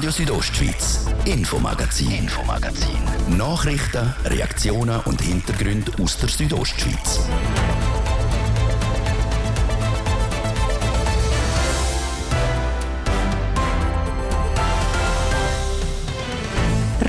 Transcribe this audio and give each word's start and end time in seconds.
Radio 0.00 0.12
Südostschweiz, 0.12 1.06
Infomagazin, 1.26 2.10
Infomagazin. 2.10 3.36
Nachrichten, 3.36 4.14
Reaktionen 4.24 4.98
und 5.00 5.20
Hintergründe 5.20 5.92
aus 6.02 6.16
der 6.16 6.30
Südostschweiz. 6.30 7.20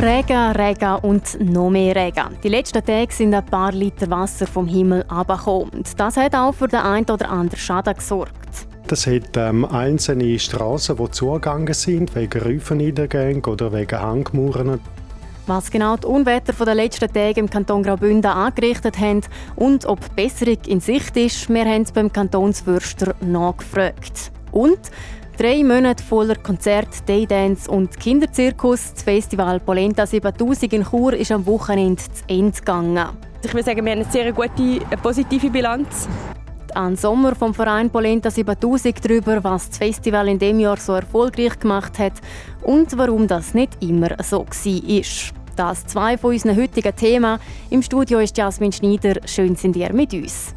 Regen, 0.01 0.51
Regen 0.51 0.95
und 1.03 1.39
noch 1.39 1.69
mehr 1.69 1.95
Regen. 1.95 2.37
Die 2.43 2.49
letzten 2.49 2.83
Tage 2.83 3.13
sind 3.13 3.33
ein 3.33 3.45
paar 3.45 3.71
Liter 3.71 4.09
Wasser 4.09 4.45
vom 4.45 4.67
Himmel 4.67 5.05
abgekommen. 5.07 5.85
Das 5.95 6.17
hat 6.17 6.35
auch 6.35 6.51
für 6.51 6.67
den 6.67 6.81
einen 6.81 7.09
oder 7.09 7.29
anderen 7.29 7.57
Schaden 7.57 7.93
gesorgt. 7.93 8.67
Das 8.91 9.07
hat 9.07 9.37
ähm, 9.37 9.63
einzelne 9.63 10.37
Straßen, 10.37 10.97
die 10.97 11.11
zugegangen 11.11 11.73
sind, 11.73 12.13
wegen 12.13 12.41
Rüfenniedergängen 12.41 13.45
oder 13.45 13.71
wegen 13.71 14.01
Hangmauern. 14.01 14.82
Was 15.47 15.71
genau 15.71 15.95
die 15.95 16.07
Unwetter 16.07 16.51
der 16.65 16.75
letzten 16.75 17.07
Tage 17.07 17.39
im 17.39 17.49
Kanton 17.49 17.83
Graubünden 17.83 18.29
angerichtet 18.29 18.99
haben 18.99 19.21
und 19.55 19.85
ob 19.85 20.13
Besserung 20.18 20.57
in 20.68 20.82
Sicht 20.82 21.15
ist, 21.15 21.47
wir 21.47 21.63
haben 21.63 21.85
beim 21.93 22.11
Kantonswürster 22.11 23.15
nachgefragt. 23.21 24.33
Und 24.51 24.79
Drei 25.37 25.63
Monate 25.63 26.04
voller 26.04 26.35
Konzert, 26.35 27.07
Daydance 27.07 27.71
und 27.71 27.97
Kinderzirkus. 27.97 28.93
Das 28.93 29.04
Festival 29.04 29.61
Polenta 29.61 30.05
7000 30.05 30.73
in 30.73 30.83
Chur 30.83 31.13
ist 31.13 31.32
am 31.32 31.46
Wochenende 31.46 32.03
zu 32.03 32.23
Ende 32.27 32.59
gegangen. 32.59 33.08
Ich 33.41 33.53
würde 33.53 33.63
sagen, 33.63 33.85
wir 33.85 33.94
haben 33.94 34.02
eine 34.02 34.11
sehr 34.11 34.33
gute, 34.33 34.85
eine 34.85 35.02
positive 35.02 35.49
Bilanz. 35.49 36.09
An 36.75 36.95
Sommer 36.95 37.36
vom 37.36 37.53
Verein 37.53 37.89
Polenta 37.89 38.31
7000 38.31 39.03
darüber, 39.03 39.44
was 39.44 39.70
das 39.70 39.78
Festival 39.78 40.28
in 40.28 40.39
dem 40.39 40.59
Jahr 40.59 40.78
so 40.78 40.94
erfolgreich 40.94 41.59
gemacht 41.59 42.00
hat 42.00 42.14
und 42.64 42.97
warum 42.97 43.28
das 43.28 43.53
nicht 43.53 43.81
immer 43.81 44.09
so 44.23 44.45
war. 44.45 45.31
Das 45.55 45.86
zwei 45.86 46.17
von 46.17 46.31
unseren 46.31 46.55
heutigen 46.55 46.95
Themen. 46.95 47.39
Im 47.69 47.81
Studio 47.81 48.19
ist 48.19 48.38
Jasmin 48.38 48.72
Schneider. 48.72 49.16
Schön 49.25 49.55
sind 49.55 49.75
ihr 49.75 49.94
mit 49.94 50.13
uns. 50.13 50.53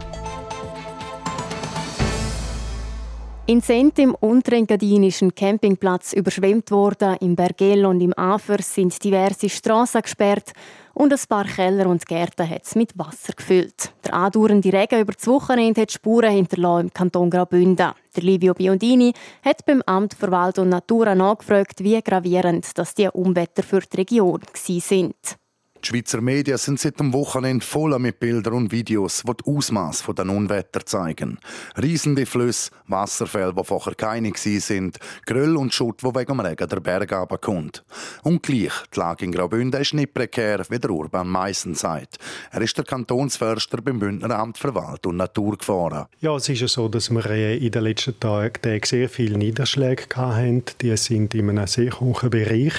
In 3.46 3.60
Sent 3.60 3.98
im 3.98 4.14
unterengadinischen 4.14 5.34
Campingplatz 5.34 6.14
überschwemmt 6.14 6.70
worden, 6.70 7.16
im 7.20 7.36
Bergell 7.36 7.84
und 7.84 8.00
im 8.00 8.16
Afer 8.16 8.62
sind 8.62 9.04
diverse 9.04 9.50
Straßen 9.50 10.00
gesperrt 10.00 10.52
und 10.94 11.12
ein 11.12 11.18
paar 11.28 11.44
Keller 11.44 11.86
und 11.86 12.06
Gärten 12.06 12.48
hat 12.48 12.64
es 12.64 12.74
mit 12.74 12.96
Wasser 12.96 13.32
gefüllt. 13.34 13.92
Der 14.04 14.14
andauernde 14.14 14.72
Regen 14.72 15.00
über 15.00 15.12
das 15.12 15.26
Wochenende 15.26 15.82
hat 15.82 15.92
Spuren 15.92 16.30
hinterlassen 16.30 16.86
im 16.86 16.94
Kanton 16.94 17.30
Graubünden. 17.30 17.92
Der 18.16 18.22
Livio 18.22 18.54
Biondini 18.54 19.12
hat 19.44 19.66
beim 19.66 19.82
Amt 19.86 20.14
für 20.14 20.30
Wald 20.30 20.58
und 20.58 20.68
Natur 20.68 21.14
nachgefragt, 21.14 21.82
wie 21.82 22.00
gravierend 22.00 22.78
dass 22.78 22.94
die 22.94 23.08
Umwetter 23.08 23.62
für 23.62 23.80
die 23.80 23.96
Region 23.96 24.40
sind. 24.54 25.36
Die 25.84 25.90
Schweizer 25.90 26.22
Medien 26.22 26.56
sind 26.56 26.80
seit 26.80 26.98
dem 26.98 27.12
Wochenende 27.12 27.62
voller 27.62 27.98
mit 27.98 28.18
Bildern 28.18 28.54
und 28.54 28.72
Videos, 28.72 29.22
die 29.22 29.32
das 29.36 29.46
Ausmaß 29.46 30.04
der 30.16 30.30
Unwetter 30.30 30.86
zeigen. 30.86 31.38
Riesende 31.76 32.24
Flüsse, 32.24 32.70
Wasserfälle, 32.86 33.52
die 33.52 33.64
vorher 33.64 33.94
keine 33.94 34.32
sind, 34.34 34.98
Gröll 35.26 35.58
und 35.58 35.74
Schutt, 35.74 36.02
wo 36.02 36.14
wegen 36.14 36.38
dem 36.38 36.40
Regen 36.40 36.66
der 36.66 36.80
Berg 36.80 37.40
kommt. 37.42 37.84
Und 38.22 38.42
gleich, 38.42 38.72
die 38.94 38.98
Lage 38.98 39.26
in 39.26 39.32
Graubünden 39.32 39.78
ist 39.78 39.92
nicht 39.92 40.14
prekär, 40.14 40.64
wie 40.70 40.78
der 40.78 40.88
Urban 40.88 41.28
Meissen 41.28 41.74
sagt. 41.74 42.16
Er 42.50 42.62
ist 42.62 42.78
der 42.78 42.86
Kantonsförster 42.86 43.82
beim 43.82 43.98
Bündneramt 43.98 44.56
für 44.56 44.74
Wald 44.74 45.04
und 45.06 45.18
Natur 45.18 45.58
gefahren. 45.58 46.06
Ja, 46.18 46.34
es 46.34 46.48
ist 46.48 46.62
ja 46.62 46.68
so, 46.68 46.88
dass 46.88 47.10
wir 47.10 47.26
äh, 47.26 47.58
in 47.58 47.70
den 47.70 47.82
letzten 47.82 48.18
Tagen 48.18 48.80
sehr 48.86 49.10
viele 49.10 49.36
Niederschläge 49.36 50.04
hatten. 50.16 50.64
Die 50.80 50.96
sind 50.96 51.34
in 51.34 51.50
einem 51.50 51.66
sehr 51.66 52.00
hohen 52.00 52.30
Bereich. 52.30 52.72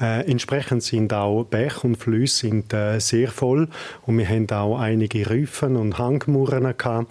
Äh, 0.00 0.30
entsprechend 0.30 0.84
sind 0.84 1.12
auch 1.12 1.42
Bäche 1.42 1.88
und 1.88 1.96
Flüsse 1.96 2.35
sind 2.38 2.72
äh, 2.72 2.98
sehr 3.00 3.28
voll 3.28 3.68
und 4.06 4.18
wir 4.18 4.28
haben 4.28 4.48
auch 4.50 4.78
einige 4.78 5.28
Rüfen 5.28 5.76
und 5.76 5.98
Hangmauern 5.98 6.74
gehabt. 6.76 7.10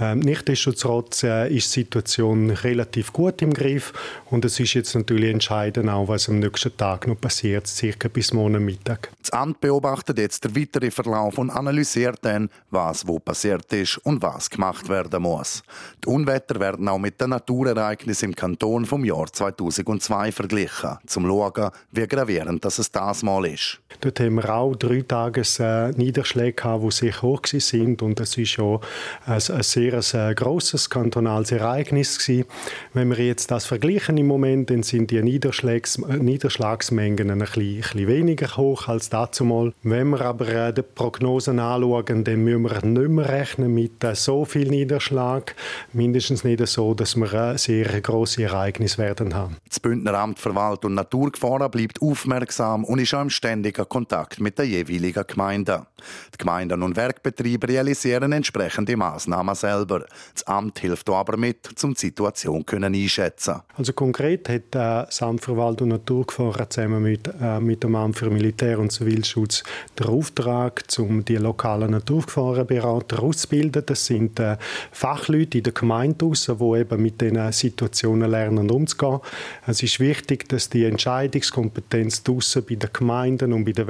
Ähm, 0.00 0.20
Nichtsdestotrotz 0.20 1.22
äh, 1.22 1.48
ist 1.48 1.74
die 1.74 1.80
Situation 1.80 2.50
relativ 2.50 3.12
gut 3.12 3.42
im 3.42 3.52
Griff 3.52 3.92
und 4.30 4.44
es 4.44 4.58
ist 4.58 4.74
jetzt 4.74 4.94
natürlich 4.94 5.30
entscheidend 5.30 5.88
auch, 5.88 6.08
was 6.08 6.28
am 6.28 6.38
nächsten 6.38 6.76
Tag 6.76 7.06
noch 7.06 7.20
passiert, 7.20 7.66
circa 7.66 8.08
bis 8.08 8.32
morgen 8.32 8.64
Mittag. 8.64 9.10
Das 9.20 9.30
Amt 9.30 9.60
beobachtet 9.60 10.18
jetzt 10.18 10.44
den 10.44 10.56
weiteren 10.56 10.90
Verlauf 10.90 11.38
und 11.38 11.50
analysiert 11.50 12.18
dann, 12.22 12.48
was 12.70 13.06
wo 13.06 13.18
passiert 13.18 13.72
ist 13.72 13.98
und 13.98 14.22
was 14.22 14.50
gemacht 14.50 14.88
werden 14.88 15.22
muss. 15.22 15.62
Die 16.04 16.08
Unwetter 16.08 16.60
werden 16.60 16.88
auch 16.88 16.98
mit 16.98 17.20
den 17.20 17.30
Naturereignissen 17.30 18.30
im 18.30 18.36
Kanton 18.36 18.86
vom 18.86 19.04
Jahr 19.04 19.26
2002 19.32 20.32
verglichen, 20.32 20.98
zum 21.06 21.24
zu 21.24 21.28
schauen, 21.28 21.70
wie 21.92 22.06
gravierend 22.06 22.64
das 22.64 22.78
es 22.78 22.90
das 22.90 23.22
mal 23.22 23.44
ist. 23.46 23.80
Dort 24.00 24.20
haben 24.20 24.34
wir 24.34 24.54
auch 24.54 24.65
drei 24.74 25.02
Tages 25.02 25.60
äh, 25.60 25.90
Niederschläge 25.92 26.52
gehabt, 26.52 26.84
die 26.84 26.90
sehr 26.90 27.22
hoch 27.22 27.42
sind 27.46 28.02
und 28.02 28.20
es 28.20 28.36
ist 28.36 28.56
ja 28.56 28.80
ein, 29.26 29.34
ein 29.34 29.62
sehr 29.62 30.00
ein, 30.14 30.34
grosses 30.34 30.90
kantonales 30.90 31.52
Ereignis 31.52 32.18
gewesen. 32.18 32.46
Wenn 32.92 33.10
wir 33.10 33.24
jetzt 33.24 33.50
das 33.50 33.66
vergleichen 33.66 34.16
im 34.18 34.26
Moment, 34.26 34.70
dann 34.70 34.82
sind 34.82 35.10
die 35.10 35.22
Niederschlags, 35.22 35.98
äh, 35.98 36.16
Niederschlagsmengen 36.16 37.30
ein 37.30 37.38
bisschen, 37.38 37.62
ein 37.62 37.82
bisschen 37.82 38.08
weniger 38.08 38.56
hoch 38.56 38.88
als 38.88 39.10
dazu 39.10 39.44
mal. 39.44 39.72
Wenn 39.82 40.08
wir 40.10 40.20
aber 40.22 40.48
äh, 40.48 40.72
die 40.72 40.82
Prognosen 40.82 41.58
anschauen, 41.58 42.24
dann 42.24 42.44
müssen 42.44 42.62
wir 42.62 42.84
nicht 42.84 43.10
mehr 43.10 43.28
rechnen 43.28 43.74
mit 43.74 44.02
äh, 44.04 44.14
so 44.14 44.44
viel 44.44 44.68
Niederschlag, 44.68 45.54
mindestens 45.92 46.44
nicht 46.44 46.66
so, 46.66 46.94
dass 46.94 47.16
wir 47.16 47.32
äh, 47.32 47.58
sehr 47.58 48.00
große 48.00 48.42
Ereignisse 48.42 48.98
werden 48.98 49.34
haben. 49.34 49.56
Das 49.68 49.80
Bündneramt 49.80 50.38
für 50.38 50.54
Wald 50.54 50.84
und 50.84 50.94
Naturgefahren 50.94 51.70
bleibt 51.70 52.00
aufmerksam 52.00 52.84
und 52.84 52.98
ist 52.98 53.14
auch 53.14 53.22
im 53.22 53.30
ständigen 53.30 53.88
Kontakt 53.88 54.40
mit 54.40 54.55
der 54.58 54.66
jeweiligen 54.66 55.24
Gemeinde. 55.26 55.86
Die 56.34 56.38
Gemeinden 56.38 56.82
und 56.82 56.96
Werkbetriebe 56.96 57.68
realisieren 57.68 58.32
entsprechende 58.32 58.96
Maßnahmen 58.96 59.54
selber. 59.54 60.04
Das 60.34 60.46
Amt 60.46 60.78
hilft 60.80 61.08
aber 61.08 61.36
mit, 61.36 61.68
um 61.82 61.94
die 61.94 62.00
Situation 62.00 62.64
einschätzen 62.68 63.62
Also 63.76 63.92
konkret 63.92 64.48
hat 64.48 64.62
das 64.70 65.22
Amt 65.22 65.44
für 65.44 65.56
Wald 65.56 65.82
und 65.82 65.88
Naturgefahren 65.88 66.70
zusammen 66.70 67.02
mit, 67.02 67.28
äh, 67.40 67.60
mit 67.60 67.82
dem 67.82 67.94
Amt 67.94 68.18
für 68.18 68.30
Militär- 68.30 68.78
und 68.78 68.92
Zivilschutz 68.92 69.62
den 69.98 70.06
Auftrag, 70.06 70.84
um 70.98 71.24
die 71.24 71.36
lokalen 71.36 71.90
Naturgefahrenberater 71.90 73.22
auszubilden. 73.22 73.82
Das 73.86 74.06
sind 74.06 74.38
äh, 74.40 74.56
Fachleute 74.92 75.58
in 75.58 75.64
der 75.64 75.72
Gemeinde, 75.72 76.30
die 76.30 76.78
eben 76.78 77.02
mit 77.02 77.20
diesen 77.20 77.52
Situationen 77.52 78.30
lernen 78.30 78.70
umzugehen. 78.70 79.20
Es 79.66 79.82
ist 79.82 80.00
wichtig, 80.00 80.48
dass 80.48 80.68
die 80.68 80.84
Entscheidungskompetenz 80.84 82.22
draussen 82.22 82.64
bei 82.68 82.74
den 82.76 82.90
Gemeinden 82.92 83.52
und 83.52 83.64
bei 83.64 83.72
den 83.72 83.86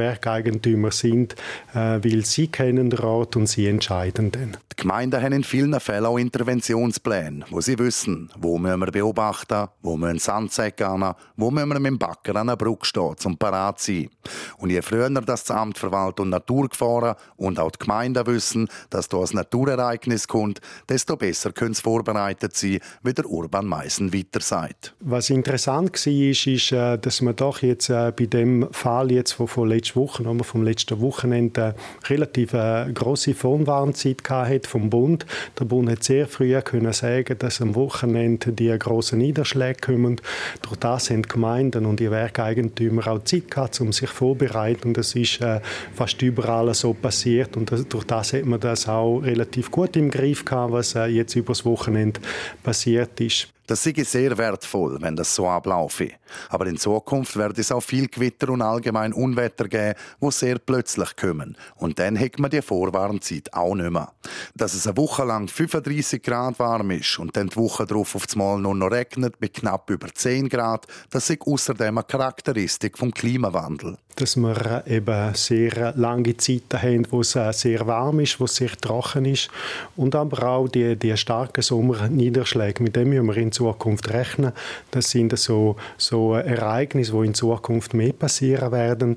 Werkeigentümern 0.46 0.90
sind, 0.90 1.34
äh, 1.74 1.98
weil 2.02 2.24
sie 2.24 2.48
kennen 2.48 2.90
den 2.90 2.98
Rat 2.98 3.36
und 3.36 3.46
sie 3.46 3.66
entscheiden 3.66 4.30
dann. 4.30 4.56
Die 4.72 4.82
Gemeinden 4.82 5.22
haben 5.22 5.32
in 5.32 5.44
vielen 5.44 5.78
Fällen 5.80 6.06
auch 6.06 6.18
Interventionspläne, 6.18 7.44
wo 7.50 7.60
sie 7.60 7.78
wissen, 7.78 8.30
wo 8.38 8.58
müssen 8.58 8.80
wir 8.80 8.92
beobachten, 8.92 9.68
wo 9.82 9.96
müssen 9.96 10.18
Sandsäcke 10.18 10.86
an, 10.86 11.14
wo 11.36 11.50
müssen 11.50 11.68
wir 11.68 11.78
mit 11.80 11.92
dem 11.92 11.98
Backer 11.98 12.36
an 12.36 12.48
der 12.48 12.56
Brücke 12.56 12.84
stehen, 12.84 13.16
zum 13.16 13.36
parat 13.36 13.80
sein. 13.80 14.10
Und 14.58 14.70
je 14.70 14.82
früher 14.82 15.08
das 15.08 15.50
Amt 15.50 15.82
Wald 15.82 16.20
und 16.20 16.30
Natur 16.30 16.68
gefahren 16.68 17.16
und 17.36 17.58
auch 17.58 17.70
die 17.70 17.78
Gemeinden 17.78 18.26
wissen, 18.26 18.68
dass 18.90 19.08
da 19.08 19.18
ein 19.18 19.28
Naturereignis 19.32 20.28
kommt, 20.28 20.60
desto 20.88 21.16
besser 21.16 21.52
können 21.52 21.74
sie 21.74 21.82
vorbereitet 21.82 22.54
sein, 22.54 22.80
wie 23.02 23.14
der 23.14 23.26
Urban 23.26 23.66
Meissen 23.66 24.12
weiter 24.12 24.40
sagt. 24.40 24.94
Was 25.00 25.30
interessant 25.30 26.06
war, 26.06 26.12
ist, 26.12 26.46
ist, 26.46 26.72
äh, 26.72 26.98
dass 26.98 27.22
man 27.22 27.34
doch 27.36 27.62
jetzt 27.62 27.88
äh, 27.88 28.12
bei 28.16 28.26
dem 28.26 28.68
Fall 28.72 29.10
jetzt 29.10 29.32
von, 29.32 29.48
von 29.48 29.68
letzter 29.68 29.96
Woche, 29.96 30.22
vom 30.44 30.62
letzten 30.62 31.00
Wochenende, 31.00 31.74
relativ 32.08 32.52
äh, 32.54 32.90
große 32.92 33.34
Vorwarnzeit 33.34 34.22
hat 34.28 34.66
vom 34.66 34.90
Bund. 34.90 35.26
Der 35.58 35.64
Bund 35.64 35.90
hat 35.90 36.04
sehr 36.04 36.26
früh 36.26 36.60
können 36.62 36.92
sagen, 36.92 37.38
dass 37.38 37.60
am 37.60 37.74
Wochenende 37.74 38.52
die 38.52 38.76
großen 38.76 39.18
Niederschläge 39.18 39.80
kommen. 39.80 40.20
Durch 40.62 40.76
das 40.76 41.10
haben 41.10 41.22
Gemeinden 41.22 41.86
und 41.86 42.00
die 42.00 42.10
Werkeigentümer 42.10 43.06
auch 43.08 43.24
Zeit 43.24 43.50
gehabt, 43.50 43.80
um 43.80 43.92
sich 43.92 44.10
vorzubereiten. 44.10 44.94
Das 44.94 45.14
ist 45.14 45.40
äh, 45.40 45.60
fast 45.94 46.20
überall 46.22 46.72
so 46.74 46.94
passiert. 46.94 47.56
Und 47.56 47.70
durch 47.70 48.04
das 48.04 48.32
hat 48.32 48.44
man 48.44 48.60
das 48.60 48.88
auch 48.88 49.20
relativ 49.20 49.70
gut 49.70 49.96
im 49.96 50.10
Griff 50.10 50.44
gehabt, 50.44 50.72
was 50.72 50.94
äh, 50.94 51.06
jetzt 51.06 51.34
übers 51.34 51.64
Wochenende 51.64 52.20
passiert 52.62 53.20
ist. 53.20 53.55
Das 53.66 53.82
sei 53.82 53.94
sehr 54.04 54.38
wertvoll, 54.38 54.98
wenn 55.00 55.16
das 55.16 55.34
so 55.34 55.48
ablaufe. 55.48 56.10
Aber 56.48 56.66
in 56.66 56.76
Zukunft 56.76 57.36
wird 57.36 57.58
es 57.58 57.72
auch 57.72 57.80
viel 57.80 58.08
Gewitter 58.08 58.50
und 58.50 58.62
allgemein 58.62 59.12
Unwetter 59.12 59.68
geben, 59.68 59.98
wo 60.20 60.30
sehr 60.30 60.58
plötzlich 60.58 61.16
kommen. 61.16 61.56
Und 61.76 61.98
dann 61.98 62.18
hat 62.18 62.38
man 62.38 62.50
die 62.50 62.62
Vorwarnzeit 62.62 63.52
auch 63.52 63.74
nicht 63.74 63.90
mehr. 63.90 64.12
Dass 64.54 64.74
es 64.74 64.86
eine 64.86 64.96
Woche 64.96 65.24
lang 65.24 65.48
35 65.48 66.22
Grad 66.22 66.58
warm 66.58 66.92
ist 66.92 67.18
und 67.18 67.36
dann 67.36 67.48
die 67.48 67.56
Woche 67.56 67.86
darauf 67.86 68.14
auf 68.14 68.26
Mal 68.36 68.58
nur 68.58 68.74
noch 68.74 68.90
regnet 68.90 69.40
mit 69.40 69.54
knapp 69.54 69.88
über 69.88 70.12
10 70.12 70.48
Grad, 70.48 70.86
das 71.10 71.30
ist 71.30 71.40
außerdem 71.40 71.96
eine 71.98 72.04
Charakteristik 72.04 72.98
vom 72.98 73.12
Klimawandel. 73.12 73.96
Dass 74.16 74.36
wir 74.36 74.82
eben 74.86 75.34
sehr 75.34 75.92
lange 75.96 76.36
Zeiten 76.36 76.82
haben, 76.82 77.06
wo 77.10 77.20
es 77.20 77.32
sehr 77.32 77.86
warm 77.86 78.20
ist, 78.20 78.40
wo 78.40 78.44
es 78.44 78.56
sehr 78.56 78.70
trocken 78.70 79.24
ist 79.26 79.50
und 79.96 80.14
aber 80.14 80.46
auch 80.48 80.68
die, 80.68 80.96
die 80.96 81.16
starken 81.16 81.62
Sommerniederschläge, 81.62 82.82
mit 82.82 82.96
denen 82.96 83.10
müssen 83.10 83.26
wir 83.26 83.36
in 83.36 83.52
Zukunft 83.52 84.10
rechnen. 84.12 84.52
Das 84.90 85.10
sind 85.10 85.38
so, 85.38 85.76
so 85.96 86.34
Ereignisse, 86.34 87.12
die 87.12 87.26
in 87.26 87.34
Zukunft 87.34 87.94
mehr 87.94 88.12
passieren 88.12 88.72
werden 88.72 89.16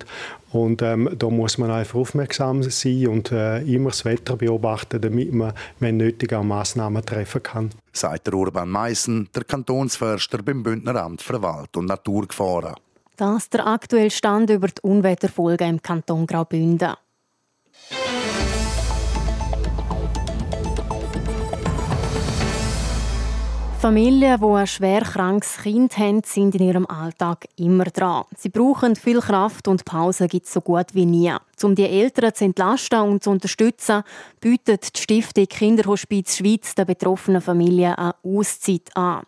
und 0.52 0.82
ähm, 0.82 1.10
da 1.18 1.30
muss 1.30 1.58
man 1.58 1.70
einfach 1.72 2.00
aufmerksam 2.00 2.64
sein 2.64 3.08
und 3.08 3.32
äh, 3.32 3.62
immer 3.62 3.90
das 3.90 4.06
Wetter 4.06 4.36
beobachten, 4.36 5.00
damit 5.00 5.32
man, 5.32 5.54
wenn 5.80 5.98
nötig, 5.98 6.34
auch 6.34 6.44
Massnahmen 6.44 7.06
treffen 7.06 7.44
kann. 7.44 7.70
Sagt 7.94 8.28
der 8.28 8.34
Urban 8.34 8.70
Meissen, 8.70 9.30
der 9.36 9.44
Kantonsförster 9.44 10.42
beim 10.42 10.64
Bündneramt 10.64 11.22
für 11.22 11.42
Wald- 11.42 11.78
und 11.78 11.86
Naturgefahren. 11.86 12.76
Das 13.20 13.44
ist 13.44 13.54
der 13.54 13.68
aktuelle 13.68 14.12
Stand 14.12 14.50
über 14.50 14.70
die 14.70 14.82
Unwetterfolgen 14.82 15.70
im 15.70 15.82
Kanton 15.82 16.26
Graubünden. 16.26 16.94
Familien, 23.82 24.40
die 24.40 24.46
ein 24.46 24.68
schwer 24.68 25.02
krankes 25.02 25.58
Kind 25.58 25.98
haben, 25.98 26.22
sind 26.24 26.56
in 26.56 26.64
ihrem 26.64 26.86
Alltag 26.86 27.48
immer 27.58 27.84
dran. 27.86 28.24
Sie 28.38 28.48
brauchen 28.48 28.96
viel 28.96 29.20
Kraft 29.20 29.68
und 29.68 29.84
Pause 29.84 30.30
gibt 30.30 30.46
es 30.46 30.54
so 30.54 30.62
gut 30.62 30.96
wie 30.96 31.06
nie. 31.06 31.34
Um 31.62 31.76
die 31.76 31.90
Eltern 31.90 32.34
zu 32.34 32.46
entlasten 32.46 33.02
und 33.02 33.22
zu 33.22 33.32
unterstützen, 33.32 34.04
bietet 34.40 34.96
die 34.96 35.02
Stiftung 35.02 35.46
Kinderhospiz 35.46 36.38
Schweiz 36.38 36.74
den 36.74 36.86
betroffenen 36.86 37.42
Familien 37.42 37.96
eine 37.96 38.16
Auszeit 38.24 38.96
an. 38.96 39.24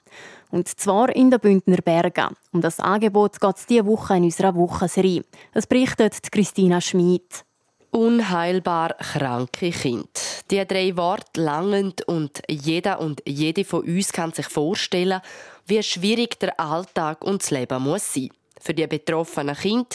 Und 0.51 0.67
zwar 0.67 1.15
in 1.15 1.31
den 1.31 1.39
Bündner 1.39 1.77
Bergen. 1.77 2.35
Um 2.51 2.61
das 2.61 2.79
Angebot 2.79 3.39
geht 3.39 3.57
es 3.57 3.65
diese 3.65 3.85
Woche 3.85 4.17
in 4.17 4.25
unserer 4.25 4.53
Wochenserie. 4.55 5.23
Das 5.53 5.65
berichtet 5.65 6.31
Christina 6.31 6.81
Schmid. 6.81 7.45
Unheilbar 7.91 8.93
kranke 8.95 9.71
Kind. 9.71 10.09
Die 10.49 10.65
drei 10.65 10.95
Worte 10.95 11.41
langen 11.41 11.93
und 12.07 12.41
jeder 12.49 12.99
und 12.99 13.21
jede 13.25 13.65
von 13.65 13.83
uns 13.83 14.13
kann 14.13 14.31
sich 14.31 14.47
vorstellen, 14.47 15.21
wie 15.65 15.83
schwierig 15.83 16.39
der 16.39 16.59
Alltag 16.59 17.23
und 17.23 17.41
das 17.41 17.51
Leben 17.51 17.83
muss 17.83 18.13
sein. 18.13 18.29
Für 18.59 18.73
die 18.73 18.87
betroffenen 18.87 19.55
Kinder, 19.55 19.87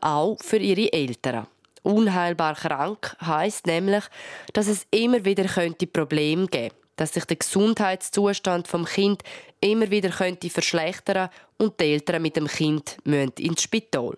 auch 0.00 0.38
für 0.40 0.56
ihre 0.56 0.92
Eltern. 0.92 1.46
Unheilbar 1.82 2.56
krank 2.56 3.16
heißt 3.24 3.66
nämlich, 3.66 4.04
dass 4.52 4.66
es 4.66 4.86
immer 4.90 5.24
wieder 5.24 5.44
könnte 5.44 5.86
Probleme 5.86 6.48
geben, 6.48 6.74
dass 6.96 7.14
sich 7.14 7.24
der 7.26 7.36
Gesundheitszustand 7.36 8.66
vom 8.66 8.86
Kind 8.86 9.22
immer 9.60 9.90
wieder 9.90 10.10
könnte 10.10 10.50
verschlechtern 10.50 11.30
und 11.58 11.80
die 11.80 11.92
Eltern 11.92 12.22
mit 12.22 12.36
dem 12.36 12.46
Kind 12.46 12.96
müssen 13.04 13.32
ins 13.38 13.62
Spital. 13.62 14.16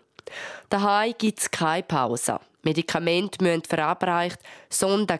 Daheim 0.68 1.14
gibt 1.16 1.38
es 1.38 1.50
keine 1.50 1.82
Pause. 1.82 2.38
Medikamente 2.62 3.42
müssen 3.42 3.64
verabreicht, 3.64 4.40
Sonden 4.68 5.18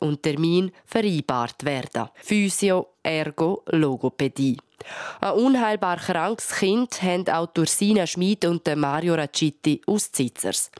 und 0.00 0.22
Termin 0.22 0.70
vereinbart 0.84 1.64
werden. 1.64 2.08
Physio, 2.14 2.88
Ergo, 3.02 3.62
Logopädie. 3.66 4.58
Ein 5.20 5.32
unheilbar 5.32 5.96
krankes 5.96 6.50
Kind 6.56 7.02
haben 7.02 7.28
auch 7.28 7.48
Ursina 7.58 8.06
Schmid 8.06 8.44
und 8.44 8.64
Mario 8.76 9.14
Raccitti 9.14 9.80
aus 9.86 10.12
Zitzers. 10.12 10.70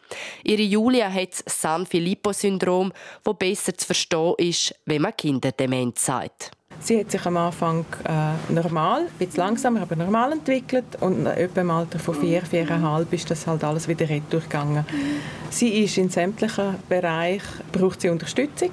Ihre 0.45 0.63
Julia 0.63 1.13
hat 1.13 1.45
das 1.45 1.61
San 1.61 1.85
Filippo-Syndrom, 1.85 2.93
das 3.25 3.37
besser 3.37 3.77
zu 3.77 3.87
verstehen 3.87 4.35
ist, 4.39 4.75
wenn 4.87 5.03
man 5.03 5.17
Kinderdemenz 5.17 6.05
sagt. 6.05 6.53
Sie 6.89 6.99
hat 6.99 7.11
sich 7.11 7.27
am 7.27 7.37
Anfang 7.37 7.85
äh, 8.05 8.53
normal, 8.53 9.03
ein 9.03 9.19
bisschen 9.19 9.41
langsamer, 9.41 9.83
aber 9.83 9.95
normal 9.95 10.33
entwickelt 10.33 10.87
und 11.01 11.27
etwa 11.27 11.61
im 11.61 11.71
Alter 11.71 11.99
von 11.99 12.15
vier, 12.15 12.41
viereinhalb 12.41 13.13
ist 13.13 13.31
das 13.31 13.47
halt 13.47 13.63
alles 13.63 13.89
wieder 13.89 14.07
durchgegangen. 14.07 14.87
Sie 15.51 15.85
ist 15.85 15.99
in 15.99 16.09
sämtlichen 16.09 16.77
Bereichen, 16.89 17.63
braucht 17.73 18.01
sie 18.01 18.09
Unterstützung 18.09 18.71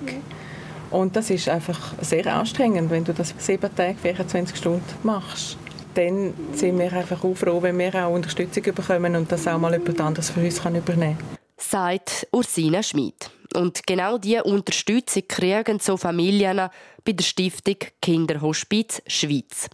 und 0.92 1.16
das 1.18 1.30
ist 1.30 1.50
einfach 1.50 1.94
sehr 2.02 2.34
anstrengend, 2.34 2.90
wenn 2.90 3.04
du 3.04 3.14
das 3.14 3.34
sieben 3.38 3.76
Tage, 3.76 3.98
24 4.02 4.56
Stunden 4.56 4.84
machst. 5.04 5.58
Dann 5.96 6.34
sind 6.54 6.80
wir 6.80 6.94
einfach 6.94 7.22
auch 7.22 7.36
froh, 7.36 7.62
wenn 7.62 7.78
wir 7.78 7.94
auch 7.96 8.14
Unterstützung 8.14 8.64
bekommen 8.64 9.16
und 9.18 9.30
das 9.30 9.46
auch 9.46 9.58
mal 9.58 9.74
jemand 9.74 10.00
anderes 10.00 10.30
für 10.30 10.42
uns 10.42 10.60
übernehmen 10.60 11.18
kann. 11.18 11.38
Sagt 11.58 12.28
Ursina 12.32 12.82
Schmid. 12.82 13.32
Und 13.56 13.88
genau 13.88 14.18
diese 14.18 14.44
Unterstützung 14.44 15.24
kriegen 15.28 15.80
so 15.80 15.96
Familien 15.98 16.70
bei 17.06 17.12
der 17.14 17.24
Stiftung 17.24 17.78
Kinderhospiz 18.02 19.02
Schweiz. 19.08 19.70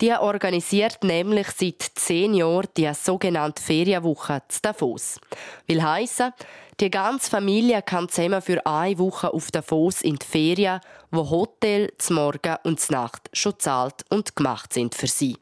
Die 0.00 0.12
organisiert 0.12 1.02
nämlich 1.02 1.48
seit 1.48 1.82
zehn 1.94 2.34
Jahren 2.34 2.68
die 2.76 2.92
sogenannte 2.94 3.62
Ferienwoche 3.62 4.42
zu 4.48 4.60
Davos. 4.62 5.18
Will 5.66 5.82
heißen, 5.82 6.32
die 6.80 6.90
ganze 6.90 7.30
Familie 7.30 7.82
kann 7.82 8.08
zusammen 8.08 8.42
für 8.42 8.64
eine 8.66 8.98
Woche 8.98 9.32
auf 9.32 9.50
Davos 9.50 10.02
in 10.02 10.16
die 10.16 10.26
Ferien, 10.26 10.80
wo 11.10 11.28
Hotel, 11.28 11.92
zum 11.98 12.16
Morgen 12.16 12.56
und 12.64 12.80
zur 12.80 12.96
Nacht 12.96 13.30
schon 13.32 13.58
zahlt 13.58 14.04
und 14.10 14.34
gemacht 14.34 14.72
sind 14.72 14.94
für 14.94 15.06
sie. 15.06 15.36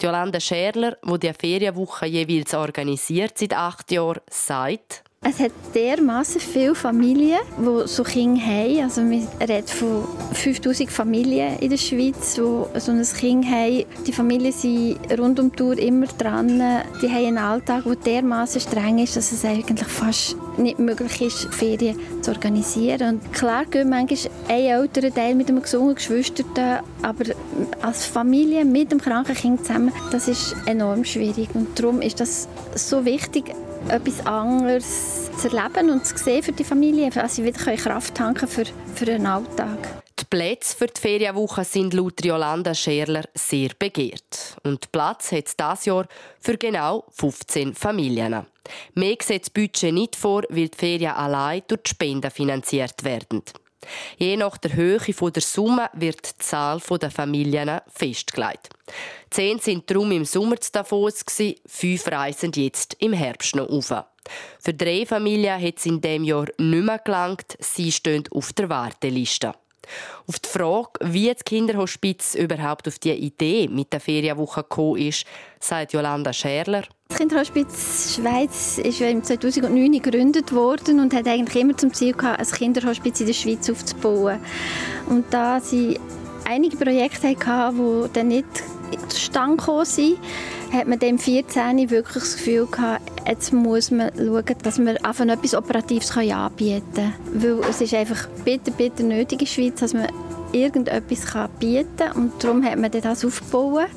Jolanda 0.00 0.40
Scherler, 0.40 0.96
die 1.04 1.18
die 1.18 1.32
Ferienwoche 1.34 2.06
jeweils 2.06 2.54
organisiert 2.54 3.36
seit 3.36 3.54
acht 3.54 3.90
Jahren, 3.90 4.20
sagt, 4.30 5.04
es 5.30 5.38
hat 5.38 5.52
dermaßen 5.74 6.40
viele 6.40 6.74
Familien, 6.74 7.38
die 7.58 7.86
so 7.86 8.02
Kinder 8.02 8.40
haben. 8.40 8.82
Also 8.82 9.02
wir 9.02 9.28
reden 9.40 9.68
von 9.68 10.04
5000 10.32 10.90
Familien 10.90 11.58
in 11.58 11.70
der 11.70 11.76
Schweiz, 11.76 12.34
die 12.34 12.40
so 12.40 12.68
ein 12.90 13.02
Kind 13.02 13.46
haben. 13.46 13.84
Die 14.06 14.12
Familien 14.12 14.52
sind 14.52 14.98
rund 15.18 15.38
um 15.38 15.50
die 15.50 15.56
Tour 15.56 15.78
immer 15.78 16.06
dran. 16.06 16.58
Die 17.00 17.08
haben 17.08 17.26
einen 17.26 17.38
Alltag, 17.38 17.84
der 17.84 17.96
dermaßen 17.96 18.60
streng 18.60 18.98
ist, 18.98 19.16
dass 19.16 19.30
es 19.30 19.44
eigentlich 19.44 19.86
fast 19.86 20.36
nicht 20.58 20.78
möglich 20.78 21.20
ist, 21.20 21.54
Ferien 21.54 21.98
zu 22.22 22.32
organisieren. 22.32 23.20
Und 23.20 23.32
klar 23.32 23.66
gehen 23.66 23.88
manchmal 23.88 24.32
ein 24.48 24.64
älterer 24.64 25.14
Teil 25.14 25.34
mit 25.34 25.48
einem 25.48 25.62
gesunden 25.62 25.94
Geschwisterten, 25.94 26.80
aber 27.02 27.24
als 27.82 28.04
Familie 28.04 28.64
mit 28.64 28.90
dem 28.90 29.00
kranken 29.00 29.34
Kind 29.34 29.64
zusammen, 29.64 29.92
das 30.10 30.28
ist 30.28 30.56
enorm 30.66 31.04
schwierig. 31.04 31.50
Und 31.54 31.78
darum 31.78 32.00
ist 32.02 32.20
das 32.20 32.48
so 32.74 33.04
wichtig, 33.04 33.54
etwas 33.88 34.26
anderes 34.26 35.30
zu 35.38 35.48
erleben 35.48 35.90
und 35.90 36.04
zu 36.04 36.16
sehen 36.16 36.42
für 36.42 36.52
die 36.52 36.64
Familie, 36.64 37.10
dass 37.10 37.36
sie 37.36 37.44
wieder 37.44 37.76
Kraft 37.76 38.14
tanken 38.14 38.48
für, 38.48 38.64
für 38.94 39.04
den 39.04 39.26
Alltag. 39.26 40.02
Die 40.18 40.24
Plätze 40.26 40.76
für 40.76 40.86
die 40.86 41.00
Ferienwoche 41.00 41.64
sind 41.64 41.94
laut 41.94 42.22
Jolanda 42.24 42.74
Scherler 42.74 43.24
sehr 43.34 43.70
begehrt. 43.78 44.56
Und 44.64 44.92
Platz 44.92 45.32
hat 45.32 45.46
es 45.46 45.56
dieses 45.56 45.84
Jahr 45.86 46.06
für 46.38 46.58
genau 46.58 47.04
15 47.12 47.74
Familien. 47.74 48.46
Mehr 48.94 49.16
sieht 49.22 49.42
das 49.42 49.50
Budget 49.50 49.94
nicht 49.94 50.16
vor, 50.16 50.42
weil 50.50 50.68
die 50.68 50.76
Ferien 50.76 51.12
allein 51.12 51.62
durch 51.66 51.82
die 51.82 51.90
Spenden 51.90 52.30
finanziert 52.30 53.02
werden. 53.02 53.42
Je 54.18 54.36
nach 54.36 54.58
der 54.58 54.74
Höhe 54.74 54.98
der 54.98 55.42
Summe 55.42 55.88
wird 55.94 56.34
die 56.34 56.38
Zahl 56.38 56.80
der 57.00 57.10
Familien 57.10 57.80
festgelegt. 57.88 58.68
Zehn 59.30 59.58
sind 59.58 59.88
darum 59.90 60.12
im 60.12 60.24
Sommer 60.24 60.60
zu 60.60 60.72
Davos, 60.72 61.24
fünf 61.66 62.06
reisen 62.08 62.52
jetzt 62.54 62.96
im 63.00 63.12
Herbst 63.12 63.56
noch 63.56 63.68
auf. 63.68 63.92
Für 64.58 64.74
drei 64.74 65.06
Familien 65.06 65.60
hat 65.60 65.78
es 65.78 65.86
in 65.86 66.00
diesem 66.00 66.24
Jahr 66.24 66.46
nicht 66.58 66.84
mehr 66.84 66.98
gelangt, 66.98 67.56
sie 67.60 67.90
stehen 67.90 68.24
auf 68.30 68.52
der 68.52 68.68
Warteliste. 68.68 69.54
Auf 70.26 70.38
die 70.38 70.48
Frage, 70.48 70.90
wie 71.00 71.32
das 71.32 71.44
Kinderhospiz 71.44 72.34
überhaupt 72.34 72.86
auf 72.86 72.98
die 72.98 73.12
Idee 73.12 73.68
mit 73.68 73.92
der 73.92 74.00
Ferienwoche 74.00 74.62
gekommen 74.62 75.00
ist, 75.00 75.24
sagt 75.58 75.92
Jolanda 75.92 76.32
Scherler. 76.32 76.84
Das 77.10 77.18
Kinderhospiz 77.18 78.14
Schweiz 78.14 78.78
ist 78.78 78.98
2009 78.98 80.00
gegründet 80.00 80.52
worden 80.52 81.00
und 81.00 81.12
hat 81.12 81.26
eigentlich 81.26 81.60
immer 81.60 81.76
zum 81.76 81.92
Ziel 81.92 82.12
gehabt, 82.12 82.38
ein 82.38 82.46
Kinderhospiz 82.46 83.20
in 83.20 83.26
der 83.26 83.34
Schweiz 83.34 83.68
aufzubauen. 83.68 84.38
Und 85.08 85.24
da 85.30 85.60
sie 85.60 85.98
einige 86.48 86.76
Projekte 86.76 87.34
hatten, 87.46 87.76
die 87.76 88.12
dann 88.12 88.28
nicht 88.28 88.46
zustande 89.08 89.56
gekommen 89.56 89.84
sind, 89.84 90.18
hat 90.72 90.86
man 90.86 91.00
dem 91.00 91.18
14 91.18 91.90
wirklich 91.90 92.22
das 92.22 92.36
Gefühl 92.36 92.66
gehabt, 92.66 93.02
jetzt 93.26 93.52
muss 93.52 93.90
man 93.90 94.12
schauen, 94.16 94.44
dass 94.62 94.78
man 94.78 94.96
einfach 94.98 95.26
etwas 95.26 95.54
Operatives 95.54 96.16
anbieten 96.16 96.84
kann. 96.94 97.12
Weil 97.34 97.60
es 97.68 97.80
ist 97.80 97.92
einfach 97.92 98.28
bitter, 98.44 98.70
bitter 98.70 99.02
nötig 99.02 99.32
in 99.32 99.38
der 99.38 99.46
Schweiz, 99.46 99.80
dass 99.80 99.94
man 99.94 100.06
irgendetwas 100.52 101.48
bieten 101.58 101.96
kann. 101.96 102.12
Und 102.12 102.42
darum 102.42 102.64
hat 102.64 102.78
man 102.78 102.90
das 102.90 103.24
aufgebaut. 103.24 103.88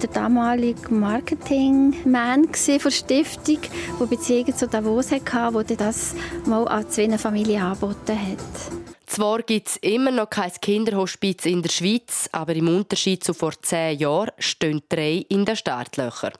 Der 0.00 0.08
damalige 0.10 0.92
Marketingman 0.92 2.48
der 2.52 2.90
Stiftung, 2.90 3.58
der 4.00 4.06
Beziehungen 4.06 4.56
zu 4.56 4.66
Davos 4.66 5.12
hatte, 5.12 5.64
der 5.64 5.76
das 5.76 6.14
mal 6.46 6.66
an 6.68 6.88
zwei 6.88 7.18
Familien 7.18 7.62
angeboten 7.62 8.18
hat. 8.18 8.85
Zwar 9.06 9.42
gibt 9.42 9.68
es 9.68 9.76
immer 9.76 10.10
noch 10.10 10.28
kein 10.28 10.52
Kinderhospiz 10.60 11.46
in 11.46 11.62
der 11.62 11.70
Schweiz, 11.70 12.28
aber 12.32 12.54
im 12.54 12.68
Unterschied 12.68 13.22
zu 13.22 13.34
vor 13.34 13.52
zehn 13.62 13.98
Jahren 13.98 14.32
stehen 14.38 14.82
drei 14.88 15.24
in 15.28 15.44
den 15.44 15.54
Startlöchern. 15.54 16.32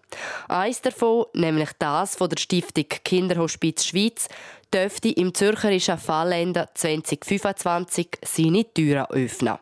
Eines 0.48 0.82
davon, 0.82 1.26
nämlich 1.32 1.70
das 1.78 2.16
von 2.16 2.28
der 2.28 2.38
Stiftung 2.38 2.86
Kinderhospiz 3.04 3.84
Schweiz, 3.84 4.28
dürfte 4.74 5.10
im 5.10 5.32
zürcherischen 5.32 5.96
Fallende 5.96 6.68
2025 6.74 8.08
seine 8.24 8.64
Türen 8.74 9.06
öffnen. 9.10 9.58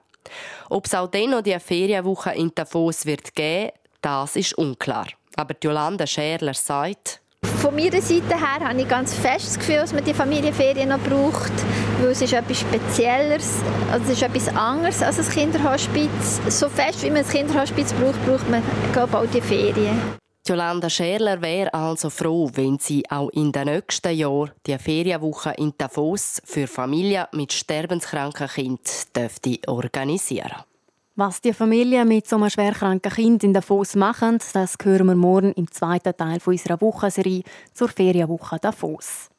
Ob 0.71 0.87
es 0.87 0.95
auch 0.95 1.11
dann 1.11 1.31
noch 1.31 1.43
die 1.43 1.59
Ferienwoche 1.61 2.31
in 2.31 2.53
Davos 2.55 3.05
wird 3.05 3.35
geben, 3.35 3.73
das 4.01 4.37
ist 4.37 4.57
unklar. 4.57 5.09
Aber 5.37 5.55
Jolanda 5.63 6.07
Scherler 6.07 6.55
sagt, 6.55 7.21
Von 7.61 7.75
meiner 7.75 8.01
Seite 8.01 8.35
her 8.35 8.69
habe 8.69 8.81
ich 8.81 8.89
ganz 8.89 9.15
fest 9.15 9.47
das 9.49 9.59
Gefühl, 9.59 9.77
dass 9.77 9.93
man 9.93 10.05
die 10.05 10.15
Familienferien 10.15 10.89
noch 10.89 10.99
braucht, 10.99 11.53
weil 12.01 12.11
es 12.11 12.23
ist 12.23 12.33
etwas 12.33 12.61
Spezielleres, 12.61 13.57
also 13.91 14.05
es 14.07 14.13
ist 14.13 14.23
etwas 14.23 14.49
anderes 14.57 15.03
als 15.03 15.19
ein 15.19 15.29
Kinderhospiz. 15.29 16.41
So 16.49 16.69
fest, 16.69 17.03
wie 17.03 17.11
man 17.11 17.25
ein 17.25 17.29
Kinderhospiz 17.29 17.93
braucht, 17.93 18.25
braucht 18.27 18.51
man 18.51 18.63
glaube 18.93 19.19
auch 19.19 19.27
die 19.27 19.41
Ferien. 19.41 20.01
Jolanda 20.47 20.91
Scherler 20.91 21.41
wäre 21.41 21.73
also 21.73 22.11
froh, 22.11 22.51
wenn 22.53 22.79
sie 22.79 23.03
auch 23.11 23.31
in 23.31 23.51
den 23.51 23.65
nächsten 23.65 24.15
Jahren 24.15 24.51
die 24.67 24.77
Ferienwoche 24.77 25.55
in 25.57 25.73
Davos 25.79 26.43
für 26.45 26.67
Familien 26.67 27.25
mit 27.33 27.51
sterbenskranken 27.51 28.49
Kindern 28.49 29.59
organisieren 29.67 30.51
dürfte. 30.51 30.74
Was 31.17 31.41
die 31.41 31.53
Familien 31.53 32.09
mit 32.09 32.27
so 32.27 32.35
einem 32.35 32.51
schwerkranken 32.51 33.13
Kind 33.13 33.45
in 33.45 33.53
Davos 33.53 33.95
machen, 33.95 34.39
das 34.53 34.75
hören 34.83 35.07
wir 35.07 35.15
morgen 35.15 35.53
im 35.53 35.71
zweiten 35.71 36.17
Teil 36.17 36.41
unserer 36.45 36.81
Wochenserie 36.81 37.45
zur 37.73 37.89
Ferienwoche 37.89 38.59
Davos. 38.61 39.31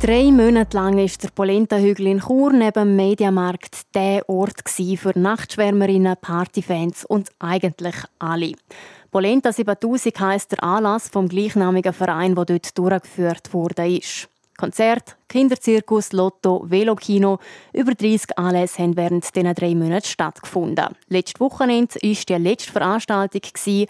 Drei 0.00 0.30
Monate 0.30 0.74
lang 0.74 0.96
war 0.96 1.06
der 1.06 1.28
Polenta-Hügel 1.34 2.06
in 2.06 2.20
Chur 2.20 2.54
neben 2.54 2.72
dem 2.72 2.96
Mediamarkt 2.96 3.94
der 3.94 4.26
Ort 4.30 4.66
für 4.66 5.18
Nachtschwärmerinnen, 5.18 6.16
Partyfans 6.18 7.04
und 7.04 7.28
eigentlich 7.38 7.96
alle. 8.18 8.54
Polenta 9.10 9.52
7000 9.52 10.18
heisst 10.18 10.52
der 10.52 10.64
Anlass 10.64 11.10
vom 11.10 11.28
gleichnamigen 11.28 11.92
Verein, 11.92 12.34
der 12.34 12.46
dort 12.46 12.78
durchgeführt 12.78 13.52
wurde. 13.52 14.00
Konzert, 14.62 15.16
Kinderzirkus, 15.28 16.12
Lotto, 16.12 16.64
Velokino. 16.70 17.40
Über 17.72 17.96
30 17.96 18.38
Anlässe 18.38 18.84
haben 18.84 18.96
während 18.96 19.34
diesen 19.34 19.52
drei 19.56 19.74
Monaten 19.74 20.06
stattgefunden. 20.06 20.86
Letztes 21.08 21.40
Wochenende 21.40 21.96
war 21.96 22.00
die 22.00 22.34
letzte 22.34 22.70
Veranstaltung, 22.70 23.40
der 23.66 23.88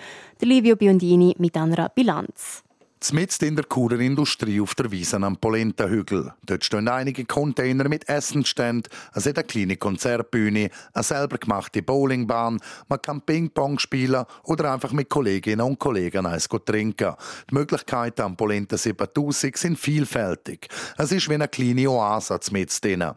Livio 0.49 0.75
Biondini 0.75 1.35
mit 1.37 1.59
einer 1.59 1.91
Bilanz. 1.91 2.64
Mitten 3.11 3.47
in 3.47 3.57
der 3.57 3.65
Churer 3.65 3.99
Industrie 3.99 4.61
auf 4.61 4.77
der 4.77 4.93
Wiese 4.93 5.17
am 5.17 5.37
Polenta-Hügel. 5.37 6.33
Dort 6.47 6.65
stehen 6.65 6.87
einige 6.87 7.25
Container 7.25 7.89
mit 7.89 8.09
Essensständen, 8.09 8.93
es 9.13 9.27
hat 9.27 9.39
eine 9.39 9.45
kleine 9.45 9.77
Konzertbühne, 9.77 10.71
eine 10.95 11.03
selber 11.03 11.39
gemachte 11.39 11.83
Bowlingbahn, 11.83 12.61
man 12.89 13.03
kann 13.03 13.21
Ping-Pong 13.21 13.81
spielen 13.81 14.25
oder 14.45 14.73
einfach 14.73 14.93
mit 14.93 15.09
Kolleginnen 15.09 15.67
und 15.67 15.81
Kollegen 15.81 16.27
eins 16.27 16.49
trinken. 16.65 17.15
Die 17.51 17.55
Möglichkeiten 17.55 18.23
am 18.23 18.37
Polenta 18.37 18.79
7000 18.79 19.57
sind 19.57 19.79
vielfältig. 19.81 20.69
Es 20.97 21.11
ist 21.11 21.29
wie 21.29 21.35
eine 21.35 21.49
kleine 21.49 21.91
Oase 21.91 22.39
mit 22.53 22.85
drin. 22.85 23.11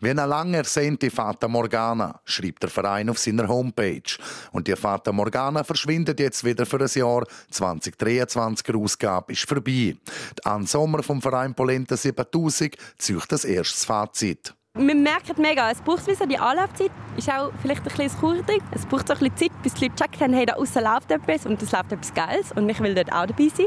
Wie 0.00 0.10
eine 0.10 0.26
lang 0.26 0.52
ersehnte 0.54 1.10
Fata 1.10 1.46
Morgana, 1.46 2.20
schreibt 2.24 2.64
der 2.64 2.70
Verein 2.70 3.08
auf 3.08 3.18
seiner 3.18 3.46
Homepage. 3.46 4.16
Und 4.50 4.66
die 4.66 4.74
Fata 4.74 5.12
Morgana 5.12 5.62
verschwindet 5.62 6.18
jetzt 6.18 6.42
wieder 6.44 6.66
für 6.66 6.80
ein 6.80 6.90
Jahr 6.92 7.24
2023 7.50 8.74
Ausgabe 8.74 9.27
ist 9.28 9.48
vorbei. 9.48 9.96
An 10.44 10.66
Sommer 10.66 11.02
vom 11.02 11.20
Verein 11.20 11.54
Polenta 11.54 11.96
7000 11.96 12.76
zieht 12.98 13.24
das 13.28 13.44
erste 13.44 13.86
Fazit. 13.86 14.54
Wir 14.74 14.94
merken 14.94 15.40
mega, 15.42 15.72
es 15.72 15.80
braucht 15.80 16.04
so 16.04 16.26
die 16.26 16.38
Anlaufzeit. 16.38 16.92
Ist 17.16 17.28
auch 17.30 17.50
vielleicht 17.60 17.80
ein 17.80 17.96
bisschen 17.96 18.20
kurdig. 18.20 18.62
Es 18.70 18.86
braucht 18.86 19.08
so 19.08 19.14
ein 19.14 19.18
bisschen 19.18 19.36
Zeit, 19.36 19.62
bis 19.62 19.74
die 19.74 19.86
Leute 19.86 19.96
checken 19.96 20.20
haben, 20.20 20.34
hey, 20.34 20.46
da 20.46 20.54
außen 20.54 20.84
läuft 20.84 21.10
etwas 21.10 21.46
und 21.46 21.60
es 21.60 21.72
läuft 21.72 21.90
etwas 21.90 22.14
Geiles 22.14 22.52
und 22.52 22.68
ich 22.68 22.78
will 22.78 22.94
dort 22.94 23.12
auch 23.12 23.26
dabei 23.26 23.48
sein. 23.48 23.66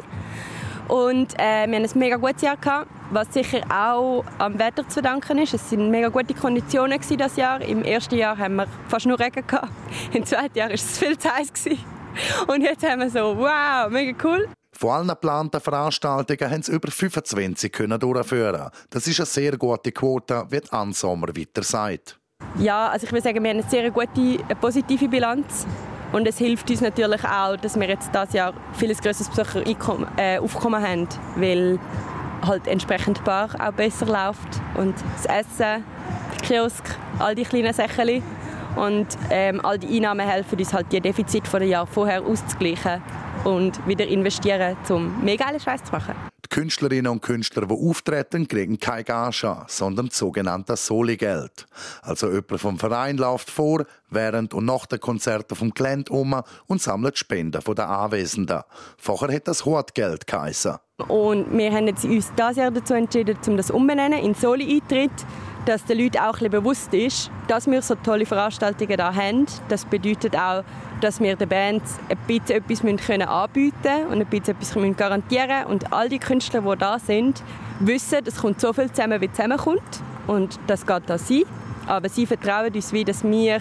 Und 0.88 1.34
äh, 1.39 1.68
wir 1.68 1.77
haben 1.77 1.86
ein 1.86 1.89
mega 1.96 2.18
gutes 2.18 2.41
Jahr 2.41 2.58
gehabt, 2.58 2.89
was 3.12 3.34
sicher 3.34 3.62
auch 3.70 4.24
am 4.38 4.58
Wetter 4.58 4.88
zu 4.88 4.96
verdanken 4.96 5.38
ist. 5.39 5.53
Es 5.53 5.72
waren 5.72 5.89
mega 5.91 6.10
gute 6.10 6.34
Konditionen 6.34 7.00
das 7.18 7.36
Jahr. 7.36 7.62
Im 7.62 7.84
ersten 7.84 8.15
Jahr 8.15 8.38
haben 8.38 8.56
wir 8.56 8.68
fast 8.88 9.06
nur 9.06 9.20
Regen 9.20 9.46
gehabt. 9.46 9.72
Im 10.13 10.25
zweiten 10.25 10.58
Jahr 10.58 10.70
war 10.70 10.75
es 10.75 10.98
viel 10.98 11.18
zu 11.18 11.30
heiß 11.30 11.51
Und 12.48 12.62
jetzt 12.62 12.88
haben 12.88 13.01
wir 13.01 13.10
so, 13.10 13.38
wow, 13.38 13.89
mega 13.89 14.18
cool. 14.24 14.48
Von 14.81 14.89
allen 14.89 15.07
geplanten 15.09 15.61
Veranstaltungen 15.61 16.50
haben 16.50 16.63
sie 16.63 16.71
über 16.71 16.89
25 16.89 17.71
können 17.71 18.00
durchführen. 18.00 18.71
Das 18.89 19.05
ist 19.05 19.19
eine 19.19 19.27
sehr 19.27 19.55
gute 19.55 19.91
Quote, 19.91 20.47
wie 20.50 20.59
Ann 20.71 20.91
Sommer 20.91 21.27
weiter 21.27 21.61
sagt. 21.61 22.19
Ja, 22.57 22.88
also 22.88 23.05
ich 23.05 23.11
würde 23.11 23.21
sagen, 23.21 23.43
wir 23.43 23.51
haben 23.51 23.59
eine 23.59 23.69
sehr 23.69 23.91
gute, 23.91 24.43
eine 24.43 24.55
positive 24.59 25.07
Bilanz. 25.07 25.67
Und 26.11 26.27
es 26.27 26.39
hilft 26.39 26.67
uns 26.71 26.81
natürlich 26.81 27.23
auch, 27.23 27.57
dass 27.57 27.79
wir 27.79 27.88
jetzt 27.89 28.09
dieses 28.11 28.33
Jahr 28.33 28.55
vieles 28.73 29.00
größeres 29.01 29.29
Besucheraufkommen 29.29 30.83
äh, 30.83 30.88
haben, 30.88 31.07
weil 31.35 31.79
halt 32.41 32.65
entsprechend 32.65 33.19
die 33.19 33.21
Bar 33.21 33.50
auch 33.59 33.73
besser 33.73 34.07
läuft 34.07 34.61
und 34.77 34.95
das 35.15 35.25
Essen, 35.27 35.85
der 36.33 36.41
Kiosk, 36.41 36.83
all 37.19 37.35
die 37.35 37.43
kleinen 37.43 37.75
Sachen. 37.75 38.23
Und 38.75 39.05
ähm, 39.29 39.63
all 39.63 39.77
die 39.77 39.95
Einnahmen 39.97 40.27
helfen 40.27 40.57
uns 40.57 40.73
halt 40.73 40.91
die 40.91 41.01
Defizite 41.01 41.47
von 41.47 41.61
Jahr 41.61 41.85
vorher 41.85 42.23
auszugleichen 42.23 43.00
und 43.43 43.86
wieder 43.88 44.07
investieren, 44.07 44.77
um 44.89 45.24
mehr 45.24 45.38
geile 45.38 45.60
Scheiß 45.60 45.83
zu 45.83 45.91
machen. 45.91 46.15
Die 46.45 46.50
Künstlerinnen 46.50 47.12
und 47.12 47.21
Künstler, 47.21 47.65
die 47.65 47.74
auftreten, 47.74 48.48
kriegen 48.48 48.79
kein 48.79 49.03
Gage, 49.05 49.57
sondern 49.67 50.07
das 50.07 50.17
sogenannte 50.17 50.75
Soli-Geld. 50.75 51.65
Also 52.01 52.27
jemand 52.27 52.60
vom 52.60 52.79
Verein 52.79 53.17
läuft 53.17 53.50
vor, 53.50 53.86
während 54.10 54.53
und 54.53 54.65
nach 54.65 54.86
den 54.86 55.00
Konzerten 55.00 55.55
vom 55.55 55.71
Gelände 55.74 56.12
um 56.12 56.41
und 56.67 56.81
sammelt 56.81 57.17
Spenden 57.17 57.62
von 57.62 57.75
den 57.75 57.86
Anwesenden. 57.86 58.62
Vorher 58.98 59.36
hat 59.36 59.48
das 59.48 59.65
Hortgeld 59.65 60.27
geheissen. 60.27 60.75
Und 61.07 61.57
wir 61.57 61.71
haben 61.71 61.88
uns 61.88 62.01
dieses 62.01 62.31
Jahr 62.38 62.71
dazu 62.71 62.93
entschieden, 62.93 63.38
um 63.48 63.57
das 63.57 63.71
umbenennen 63.71 64.19
in 64.19 64.36
Soli-Eintritt 64.36 65.12
dass 65.65 65.86
den 65.86 66.00
Leuten 66.00 66.18
auch 66.18 66.39
ein 66.41 66.50
bewusst 66.50 66.94
ist, 66.94 67.30
dass 67.48 67.68
wir 67.68 67.82
so 67.82 67.96
tolle 67.96 68.25
Veranstaltungen 68.25 68.96
hier 68.96 69.15
haben. 69.15 69.46
Das 69.70 69.86
bedeutet 69.86 70.36
auch, 70.36 70.63
dass 71.01 71.20
wir 71.20 71.36
den 71.36 71.50
Bands 71.50 72.00
ein 72.10 72.18
bisschen 72.27 72.58
etwas 72.58 73.06
können 73.06 73.27
anbieten 73.27 73.82
können 73.84 74.08
und 74.08 74.22
ein 74.22 74.25
bisschen 74.27 74.56
etwas 74.56 74.98
garantieren 74.98 75.50
müssen. 75.50 75.72
Und 75.72 75.94
all 75.94 76.10
die 76.10 76.20
Künstler, 76.20 76.62
die 76.62 76.77
da 76.77 77.00
sind, 77.00 77.44
wissen, 77.80 78.20
es 78.25 78.38
kommt 78.38 78.60
so 78.60 78.74
viel 78.74 78.91
zusammen, 78.91 79.22
wie 79.22 79.32
zusammenkommt. 79.32 79.82
Und 80.27 80.60
das 80.68 80.86
geht 80.86 81.03
da 81.08 81.18
sein. 81.18 81.44
Aber 81.88 82.10
sie 82.10 82.25
vertrauen 82.25 82.74
uns, 82.74 82.94
wie, 82.94 83.03
dass 83.03 83.24
wir 83.24 83.60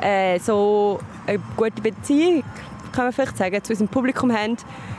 äh, 0.00 0.38
so 0.38 1.00
eine 1.26 1.38
gute 1.56 1.80
Beziehung 1.82 2.44
kann 2.92 3.06
man 3.06 3.12
vielleicht 3.14 3.38
sagen, 3.38 3.64
zu 3.64 3.72
unserem 3.72 3.88
Publikum 3.88 4.30
haben, 4.30 4.58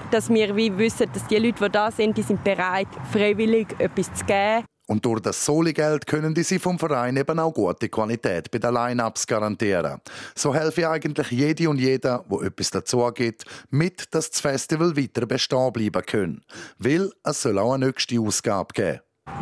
dass 0.09 0.29
wir 0.29 0.55
wie 0.55 0.75
wissen, 0.77 1.07
dass 1.13 1.27
die 1.27 1.37
Leute, 1.37 1.63
die 1.63 1.71
da 1.71 1.91
sind, 1.91 2.17
die 2.17 2.23
sind 2.23 2.43
bereit, 2.43 2.87
freiwillig 3.11 3.67
etwas 3.77 4.11
zu 4.13 4.25
geben. 4.25 4.65
Und 4.93 5.03
durch 5.03 5.21
das 5.21 5.43
Soli-Geld 5.43 6.05
können 6.05 6.35
die 6.35 6.43
sie 6.43 6.59
vom 6.59 6.77
Verein 6.77 7.17
eben 7.17 7.39
auch 7.39 7.51
gute 7.51 7.89
Qualität 7.89 8.51
bei 8.51 8.59
den 8.59 8.75
Line-Ups 8.75 9.25
garantieren. 9.25 9.99
So 10.35 10.53
helfe 10.53 10.87
eigentlich 10.87 11.31
jede 11.31 11.67
und 11.67 11.79
jeder, 11.79 12.23
wo 12.29 12.43
etwas 12.43 12.69
dazu 12.69 13.03
gibt, 13.11 13.43
mit, 13.71 14.13
dass 14.13 14.29
das 14.29 14.41
Festival 14.41 14.95
weiter 14.95 15.25
bestehen 15.25 15.73
bleiben 15.73 16.05
kann. 16.05 16.41
Weil 16.77 17.09
es 17.23 17.41
soll 17.41 17.57
auch 17.57 17.73
eine 17.73 17.87
nächste 17.87 18.19
Ausgabe 18.19 18.71
geben. 18.71 18.99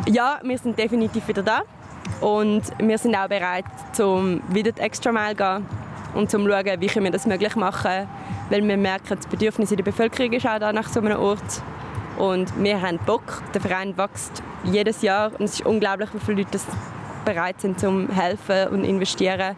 Ja, 0.08 0.40
wir 0.42 0.56
sind 0.56 0.78
definitiv 0.78 1.28
wieder 1.28 1.42
da. 1.42 1.64
Und 2.22 2.62
wir 2.78 2.96
sind 2.96 3.14
auch 3.14 3.28
bereit, 3.28 3.66
zum 3.92 4.40
wieder 4.54 4.72
extra 4.82 5.12
Mal 5.12 5.34
gehen 5.34 5.66
und 6.14 6.30
zu 6.30 6.38
schauen, 6.38 6.80
wie 6.80 6.94
wir 6.94 7.10
das 7.10 7.26
möglich 7.26 7.56
machen 7.56 7.82
können. 7.82 8.08
Weil 8.48 8.66
wir 8.66 8.78
merken, 8.78 9.18
das 9.18 9.26
Bedürfnis 9.26 9.70
in 9.70 9.76
der 9.76 9.84
Bevölkerung 9.84 10.32
ist 10.32 10.46
auch 10.46 10.58
da 10.58 10.72
nach 10.72 10.88
so 10.88 11.00
einem 11.00 11.18
Ort. 11.18 11.62
Und 12.18 12.52
wir 12.62 12.80
haben 12.80 12.98
Bock. 13.06 13.42
Der 13.54 13.60
Verein 13.60 13.96
wächst 13.96 14.42
jedes 14.64 15.02
Jahr 15.02 15.32
und 15.38 15.42
es 15.42 15.54
ist 15.54 15.66
unglaublich, 15.66 16.10
wie 16.12 16.20
viele 16.20 16.42
Leute 16.42 16.60
bereit 17.24 17.60
sind 17.60 17.80
zum 17.80 18.08
helfen 18.10 18.68
und 18.68 18.84
investieren. 18.84 19.56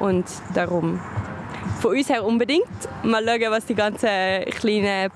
Und 0.00 0.26
darum 0.54 1.00
von 1.80 1.96
uns 1.96 2.08
her 2.08 2.24
unbedingt. 2.24 2.66
Mal 3.02 3.24
schauen, 3.24 3.50
was 3.50 3.66
die 3.66 3.74
ganzen 3.74 4.08
kleinen 4.50 5.10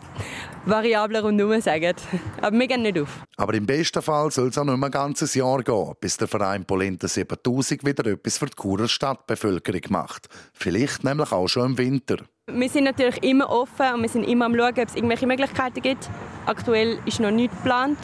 Variablen 0.69 1.25
rundherum 1.25 1.61
sagen. 1.61 1.95
Aber 2.41 2.59
wir 2.59 2.67
gehen 2.67 2.83
nicht 2.83 2.99
auf. 2.99 3.09
Aber 3.37 3.55
im 3.55 3.67
besten 3.67 4.03
Fall 4.03 4.31
soll 4.31 4.49
es 4.49 4.59
auch 4.59 4.65
noch 4.65 4.81
ein 4.81 4.91
ganzes 4.91 5.35
Jahr 5.35 5.63
gehen, 5.63 5.95
bis 6.01 6.17
der 6.17 6.29
Verein 6.29 6.65
Polenta 6.65 7.09
7000 7.09 7.85
wieder 7.85 8.07
etwas 8.07 8.39
für 8.39 8.47
die 8.47 8.57
Churer 8.61 8.89
Stadtbevölkerung 8.89 9.83
macht. 9.91 10.29
Vielleicht 10.53 11.05
nämlich 11.05 11.33
auch 11.33 11.49
schon 11.49 11.73
im 11.73 11.79
Winter. 11.79 12.17
Wir 12.51 12.69
sind 12.69 12.85
natürlich 12.85 13.23
immer 13.23 13.51
offen 13.51 13.95
und 13.95 14.03
wir 14.03 14.09
sind 14.09 14.25
immer 14.25 14.47
am 14.47 14.55
schauen, 14.55 14.79
ob 14.79 14.89
es 14.89 14.95
irgendwelche 14.95 15.27
Möglichkeiten 15.27 15.83
gibt. 15.83 16.09
Aktuell 16.47 16.99
ist 17.05 17.21
noch 17.21 17.31
nichts 17.31 17.57
geplant. 17.57 17.99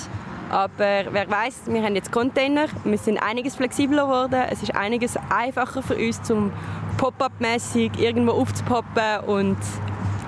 Aber 0.51 1.07
wer 1.11 1.31
weiß, 1.31 1.63
wir 1.67 1.83
haben 1.83 1.95
jetzt 1.97 2.13
Container, 2.13 2.67
wir 2.85 2.99
sind 2.99 3.19
einiges 3.19 3.57
flexibler 3.57 4.05
geworden, 4.05 4.43
es 4.51 4.63
ist 4.63 4.75
einiges 4.75 5.17
einfacher 5.31 5.83
für 5.83 5.97
uns, 5.97 6.23
zum 6.23 6.53
Pop-up-mäßig 6.99 7.99
irgendwo 7.99 8.33
aufzupoppen 8.33 9.21
und 9.27 9.57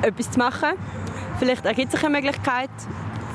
etwas 0.02 0.30
zu 0.30 0.38
machen. 0.38 0.70
Vielleicht 1.38 1.66
ergibt 1.66 1.92
sich 1.92 2.02
eine 2.02 2.18
Möglichkeit, 2.18 2.70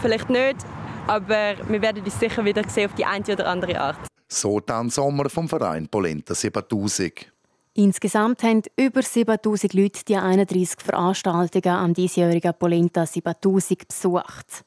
vielleicht 0.01 0.29
nicht, 0.29 0.57
aber 1.05 1.53
wir 1.67 1.81
werden 1.81 2.03
uns 2.03 2.19
sicher 2.19 2.43
wieder 2.43 2.67
sehen 2.67 2.89
auf 2.89 2.95
die 2.95 3.05
eine 3.05 3.23
oder 3.31 3.47
andere 3.47 3.79
Art. 3.79 3.99
So 4.27 4.59
dann 4.59 4.89
Sommer 4.89 5.29
vom 5.29 5.47
Verein 5.47 5.87
Polenta 5.87 6.33
7000. 6.33 7.31
Insgesamt 7.75 8.41
haben 8.41 8.63
über 8.75 9.03
7000 9.03 9.73
Leute 9.73 10.03
die 10.05 10.15
31 10.17 10.81
Veranstaltungen 10.81 11.75
am 11.75 11.93
diesjährigen 11.93 12.53
Polenta 12.57 13.05
7000 13.05 13.87
besucht. 13.87 14.65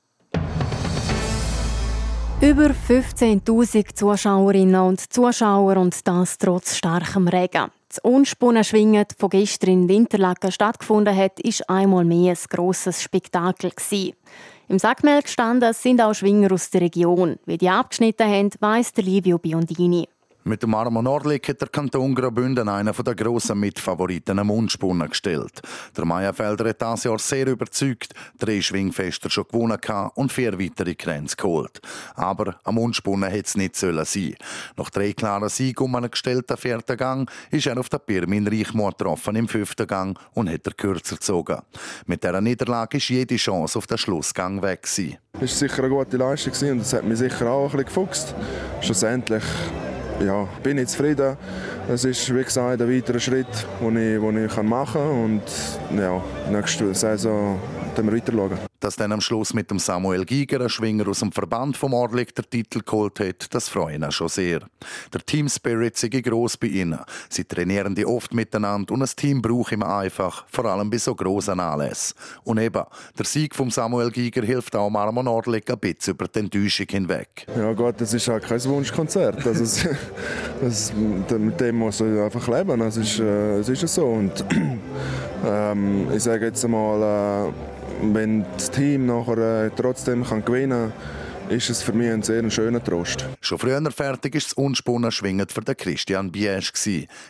Über 2.40 2.70
15.000 2.88 3.94
Zuschauerinnen 3.94 4.80
und 4.80 5.12
Zuschauer 5.12 5.76
und 5.76 6.06
das 6.06 6.38
trotz 6.38 6.76
starkem 6.76 7.26
Regen. 7.26 7.70
Das 7.94 8.02
Unspunnen-Schwingen 8.02 9.06
von 9.16 9.30
gestern 9.30 9.70
in 9.70 9.88
Winterlaken 9.88 10.50
stattgefunden 10.50 11.16
hat, 11.16 11.38
ist 11.38 11.70
einmal 11.70 12.04
mehr 12.04 12.32
ein 12.32 12.38
grosses 12.50 13.00
Spektakel. 13.00 13.70
Im 14.66 14.80
Sackmehl 14.80 15.22
gestanden 15.22 15.72
sind 15.72 16.00
auch 16.00 16.12
Schwinger 16.12 16.50
aus 16.50 16.70
der 16.70 16.80
Region. 16.80 17.38
Wie 17.46 17.56
die 17.56 17.68
abgeschnitten 17.68 18.28
haben, 18.28 18.50
weiss 18.58 18.92
Livio 18.96 19.38
Biondini. 19.38 20.08
Mit 20.46 20.62
dem 20.62 20.74
Armo 20.74 21.00
Nordlik 21.00 21.48
hat 21.48 21.62
der 21.62 21.68
Kanton 21.68 22.14
Graubünden 22.14 22.68
einen 22.68 22.92
der 22.92 23.14
grossen 23.14 23.58
Mitfavoriten 23.58 24.38
am 24.38 24.48
Mundspunnen 24.48 25.08
gestellt. 25.08 25.62
Der 25.96 26.04
Meierfelder 26.04 26.68
hat 26.68 26.82
dieses 26.82 27.04
Jahr 27.04 27.18
sehr 27.18 27.46
überzeugt, 27.46 28.12
drei 28.38 28.60
Schwingfester 28.60 29.30
schon 29.30 29.46
gewonnen 29.50 29.78
und 30.16 30.30
vier 30.30 30.58
weitere 30.60 30.96
Grenzen 30.96 31.38
geholt. 31.38 31.80
Aber 32.14 32.56
am 32.64 32.74
Mundspunnen 32.74 33.30
hätte 33.30 33.46
es 33.46 33.56
nicht 33.56 33.74
sollen 33.74 34.04
sein. 34.04 34.34
Nach 34.76 34.90
drei 34.90 35.14
klaren 35.14 35.48
Siegen 35.48 35.82
um 35.82 35.94
einen 35.94 36.10
gestellten 36.10 36.58
vierten 36.58 36.98
Gang 36.98 37.30
ist 37.50 37.66
er 37.66 37.78
auf 37.78 37.88
der 37.88 38.00
Pirmin 38.00 38.46
Reichmoor 38.46 38.90
getroffen 38.90 39.36
im 39.36 39.48
fünften 39.48 39.86
Gang 39.86 40.18
und 40.34 40.50
hat 40.50 40.66
er 40.66 40.74
kürzer 40.74 41.16
gezogen. 41.16 41.62
Mit 42.04 42.22
dieser 42.22 42.42
Niederlage 42.42 42.98
ist 42.98 43.08
jede 43.08 43.36
Chance 43.36 43.78
auf 43.78 43.86
den 43.86 43.96
Schlussgang 43.96 44.60
weg 44.60 44.82
gewesen. 44.82 45.16
Es 45.40 45.40
war 45.40 45.68
sicher 45.68 45.84
eine 45.84 45.88
gute 45.88 46.18
Leistung 46.18 46.70
und 46.70 46.80
das 46.80 46.92
hat 46.92 47.04
mich 47.04 47.18
sicher 47.18 47.50
auch 47.50 47.72
ein 47.72 47.78
bisschen 47.78 47.86
gefuchst. 47.86 48.34
Schlussendlich 48.82 49.42
ja, 50.20 50.46
bin 50.62 50.78
ich 50.78 50.88
zufrieden. 50.88 51.36
Es 51.88 52.04
ist, 52.04 52.34
wie 52.34 52.42
gesagt, 52.42 52.80
ein 52.80 52.90
weiterer 52.90 53.18
Schritt, 53.18 53.46
den 53.80 53.96
ich, 53.96 54.20
den 54.20 54.46
ich 54.46 54.62
machen 54.62 55.00
kann. 55.00 55.24
Und 55.24 55.42
ja, 55.98 56.22
nächste 56.50 56.94
Saison 56.94 57.58
dann 57.94 58.06
wir 58.06 58.14
weiter 58.14 58.32
schauen. 58.32 58.58
Dass 58.80 58.96
dann 58.96 59.12
am 59.12 59.20
Schluss 59.20 59.54
mit 59.54 59.70
dem 59.70 59.78
Samuel 59.78 60.24
Giger 60.24 60.60
ein 60.60 60.68
Schwinger 60.68 61.08
aus 61.08 61.20
dem 61.20 61.32
Verband 61.32 61.76
vom 61.76 61.94
Orlik 61.94 62.34
der 62.34 62.48
Titel 62.48 62.80
geholt 62.84 63.20
hat, 63.20 63.52
das 63.54 63.68
freut 63.68 63.94
ihn 63.94 64.10
schon 64.10 64.28
sehr. 64.28 64.60
Der 65.12 65.20
Team 65.20 65.48
Spirit 65.48 65.96
sei 65.96 66.08
gross 66.08 66.56
bei 66.56 66.66
ihnen. 66.68 66.98
Sie 67.28 67.44
trainieren 67.44 67.94
die 67.94 68.06
oft 68.06 68.34
miteinander 68.34 68.92
und 68.92 69.02
ein 69.02 69.08
Team 69.16 69.40
braucht 69.40 69.72
immer 69.72 69.96
einfach, 69.98 70.44
vor 70.50 70.66
allem 70.66 70.90
bei 70.90 70.98
so 70.98 71.14
grossen 71.14 71.60
Anlässen. 71.60 72.16
Und 72.44 72.58
eben, 72.58 72.82
der 73.18 73.24
Sieg 73.24 73.54
vom 73.54 73.70
Samuel 73.70 74.10
Giger 74.10 74.42
hilft 74.42 74.76
auch 74.76 74.90
Marmon 74.90 75.28
Orlik 75.28 75.70
ein 75.70 75.78
bisschen 75.78 76.14
über 76.14 76.28
die 76.28 76.40
Enttäuschung 76.40 76.86
hinweg. 76.88 77.46
Ja 77.56 77.72
Gott, 77.72 78.00
das 78.00 78.12
ist 78.14 78.28
halt 78.28 78.44
kein 78.44 78.62
Wunschkonzert. 78.64 79.46
Also, 79.46 79.60
das, 79.60 79.88
das, 80.60 80.92
mit 80.94 81.60
dem 81.60 81.76
muss 81.76 82.00
man 82.00 82.18
einfach 82.18 82.46
leben. 82.48 82.80
Das 82.80 82.96
ist, 82.96 83.18
äh, 83.18 83.58
das 83.58 83.68
ist 83.68 83.94
so. 83.94 84.06
Und 84.06 84.44
ähm, 85.46 86.08
ich 86.14 86.22
sage 86.22 86.46
jetzt 86.46 86.66
mal, 86.68 87.48
äh, 87.48 87.52
wenn 88.12 88.44
das 88.54 88.70
Team 88.70 89.06
nachher 89.06 89.66
äh, 89.66 89.70
trotzdem 89.74 90.24
kann 90.24 90.44
gewinnen 90.44 90.92
kann, 90.92 91.33
ist 91.48 91.70
es 91.70 91.82
für 91.82 91.92
mich 91.92 92.10
ein 92.10 92.22
sehr 92.22 92.48
schöner 92.50 92.82
Trost. 92.82 93.26
Schon 93.40 93.58
früher 93.58 93.80
fertig 93.90 94.34
ist 94.34 94.48
das 94.48 94.52
Unspunnen 94.54 95.10
schwingend 95.10 95.52
für 95.52 95.60
den 95.60 95.76
Christian 95.76 96.32
Biesch. 96.32 96.72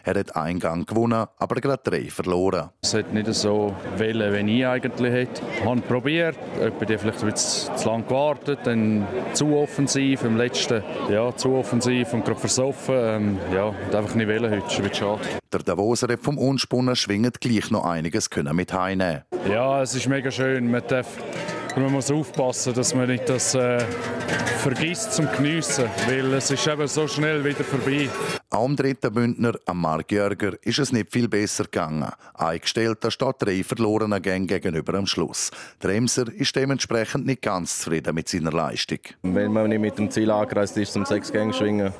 Er 0.04 0.18
hat 0.18 0.37
einen 0.37 0.59
Gang 0.59 0.87
gewonnen, 0.88 1.26
aber 1.38 1.56
gerade 1.56 1.83
drei 1.83 2.11
verloren. 2.11 2.71
Es 2.83 2.94
hat 2.94 3.12
nicht 3.12 3.33
so 3.35 3.75
wählen, 3.97 4.47
wie 4.47 4.59
ich 4.59 4.66
eigentlich 4.66 5.12
hätte. 5.12 5.42
Ich 5.59 5.64
habe 5.64 5.80
probiert, 5.80 6.37
jemand 6.59 6.78
vielleicht 6.78 7.23
ein 7.23 7.30
bisschen 7.30 7.76
zu 7.76 7.88
lange 7.88 8.04
gewartet, 8.04 8.61
dann 8.64 9.06
zu 9.33 9.56
offensiv, 9.56 10.25
im 10.25 10.37
letzten 10.37 10.83
ja, 11.11 11.35
zu 11.35 11.54
offensiv 11.54 12.12
und 12.12 12.25
gerade 12.25 12.40
versoffen. 12.40 12.94
Ähm, 12.97 13.38
ja, 13.52 13.64
und 13.66 13.94
einfach 13.94 14.14
nicht 14.14 14.28
wählen 14.28 14.50
heute, 14.50 14.66
ist 14.66 14.80
ein 14.80 14.94
schade. 14.94 15.21
Der 15.52 15.61
Davoser 15.61 16.09
hat 16.09 16.21
vom 16.21 16.38
Unspunnen 16.38 16.97
schwingend 16.97 17.40
gleich 17.40 17.71
noch 17.71 17.85
einiges 17.85 18.30
können 18.30 18.56
mit 18.56 18.73
heimnehmen. 18.73 19.23
Ja, 19.49 19.83
es 19.83 19.94
ist 19.94 20.09
mega 20.09 20.30
schön. 20.30 20.71
Man 20.71 20.83
darf 20.87 21.06
man 21.82 21.92
muss 21.92 22.10
aufpassen, 22.10 22.74
dass 22.74 22.94
man 22.94 23.08
nicht 23.08 23.28
das 23.28 23.54
äh, 23.54 23.80
vergisst 24.58 25.12
zum 25.12 25.30
Geniessen, 25.32 25.86
weil 26.08 26.32
es 26.34 26.50
ist 26.50 26.66
eben 26.66 26.86
so 26.86 27.08
schnell 27.08 27.44
wieder 27.44 27.64
vorbei. 27.64 28.08
Auch 28.54 28.66
am 28.66 28.76
dritten 28.76 29.12
Bündner, 29.12 29.54
am 29.66 29.80
Mark 29.80 30.12
Jörger, 30.12 30.52
ist 30.62 30.78
es 30.78 30.92
nicht 30.92 31.11
viel 31.11 31.26
besser 31.26 31.64
gegangen. 31.64 32.08
Eingestellt 32.34 33.04
steht 33.08 33.34
drei 33.40 33.64
verlorene 33.64 34.20
Gänge 34.20 34.46
gegenüber 34.46 34.94
am 34.94 35.08
Schluss. 35.08 35.50
Der 35.82 35.90
Emser 35.90 36.32
ist 36.32 36.54
dementsprechend 36.54 37.26
nicht 37.26 37.42
ganz 37.42 37.80
zufrieden 37.80 38.14
mit 38.14 38.28
seiner 38.28 38.52
Leistung. 38.52 39.00
Wenn 39.23 39.52
man 39.52 39.70
nicht 39.70 39.80
mit 39.80 39.99
dem 39.99 40.08
Ziel 40.08 40.30
angereist 40.30 40.76
ist, 40.76 40.92
zum 40.92 41.04
sechs 41.04 41.32
Gänge 41.32 41.52
schwingen, 41.52 41.92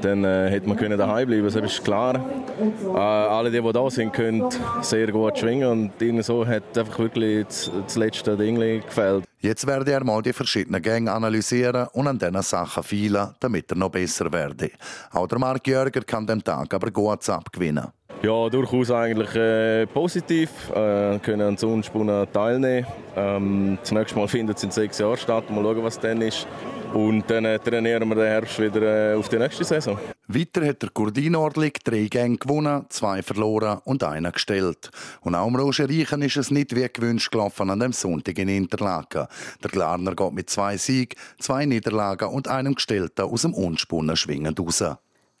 dann 0.00 0.24
äh, 0.24 0.48
hätte 0.48 0.66
man 0.70 0.78
können 0.78 0.96
daheim 0.96 1.28
bleiben. 1.28 1.44
Das 1.44 1.54
ist 1.54 1.84
klar. 1.84 2.14
Äh, 2.14 2.96
alle, 2.96 3.50
die, 3.50 3.60
die 3.60 3.72
da 3.72 3.90
sind, 3.90 4.14
können 4.14 4.48
sehr 4.80 5.12
gut 5.12 5.38
schwingen 5.38 5.92
und 6.00 6.24
so 6.24 6.46
hat 6.46 6.78
einfach 6.78 6.98
wirklich 6.98 7.44
das, 7.44 7.70
das 7.84 7.96
letzte 7.96 8.38
Ding 8.38 8.58
gefällt. 8.58 9.24
Jetzt 9.44 9.66
werde 9.66 9.92
er 9.92 10.02
mal 10.02 10.22
die 10.22 10.32
verschiedenen 10.32 10.80
Gänge 10.80 11.12
analysieren 11.12 11.86
und 11.92 12.08
an 12.08 12.18
diesen 12.18 12.40
Sachen 12.40 12.82
feilen, 12.82 13.34
damit 13.40 13.70
er 13.70 13.76
noch 13.76 13.90
besser 13.90 14.32
werde. 14.32 14.70
Auch 15.12 15.26
der 15.26 15.38
Mark 15.38 15.68
Jörger 15.68 16.00
kann 16.00 16.26
den 16.26 16.42
Tag 16.42 16.72
aber 16.72 16.90
gut 16.90 17.28
abgewinnen. 17.28 17.88
Ja, 18.22 18.48
durchaus 18.48 18.90
eigentlich 18.90 19.34
äh, 19.34 19.84
positiv. 19.84 20.48
Äh, 20.70 21.18
können 21.18 21.42
an 21.42 21.58
Sonnenspunnen 21.58 22.26
teilnehmen. 22.32 22.86
Ähm, 23.14 23.76
zunächst 23.82 24.16
mal 24.16 24.26
findet 24.28 24.56
es 24.56 24.64
in 24.64 24.70
sechs 24.70 24.98
Jahren 24.98 25.18
statt. 25.18 25.50
Mal 25.50 25.62
schauen, 25.62 25.84
was 25.84 26.00
dann 26.00 26.22
ist. 26.22 26.46
Und 26.94 27.24
dann 27.28 27.44
äh, 27.44 27.58
trainieren 27.58 28.08
wir 28.08 28.14
den 28.14 28.24
Herbst 28.24 28.58
wieder 28.58 29.12
äh, 29.12 29.14
auf 29.14 29.28
die 29.28 29.36
nächste 29.36 29.62
Saison. 29.64 29.98
Weiter 30.34 30.66
hat 30.66 30.82
der 30.82 30.90
Kurdin 30.90 31.36
Ordlik 31.36 31.84
drei 31.84 32.08
Gänge 32.08 32.38
gewonnen, 32.38 32.86
zwei 32.88 33.22
verloren 33.22 33.80
und 33.84 34.02
einen 34.02 34.32
gestellt. 34.32 34.90
Und 35.20 35.34
auch 35.34 35.46
im 35.46 35.56
Roger 35.56 35.88
Reichen 35.88 36.22
ist 36.22 36.36
es 36.36 36.50
nicht 36.50 36.74
wie 36.74 36.88
gewünscht 36.92 37.30
gelaufen 37.30 37.70
an 37.70 37.80
dem 37.80 37.92
Sonntag 37.92 38.38
in 38.38 38.48
Interlaken. 38.48 39.26
Der 39.62 39.70
Glarner 39.70 40.14
geht 40.14 40.32
mit 40.32 40.50
zwei 40.50 40.76
Siegen, 40.76 41.18
zwei 41.38 41.66
Niederlagen 41.66 42.28
und 42.28 42.48
einem 42.48 42.74
Gestellten 42.74 43.22
aus 43.22 43.42
dem 43.42 43.54
Unspunnen 43.54 44.16
schwingend 44.16 44.60
raus. 44.60 44.84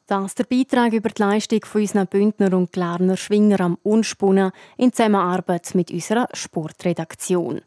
Das 0.06 0.26
ist 0.26 0.38
der 0.38 0.44
Beitrag 0.44 0.92
über 0.92 1.08
die 1.08 1.22
Leistung 1.22 1.64
von 1.64 1.80
unseren 1.80 2.06
Bündner 2.06 2.52
und 2.52 2.72
Glarner 2.72 3.16
Schwinger 3.16 3.60
am 3.60 3.78
Unspunnen 3.82 4.52
in 4.76 4.92
Zusammenarbeit 4.92 5.74
mit 5.74 5.90
unserer 5.90 6.28
Sportredaktion. 6.34 7.62